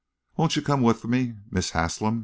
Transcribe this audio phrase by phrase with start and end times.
[0.35, 2.19] "Won't you come with me, Miss Haslem?"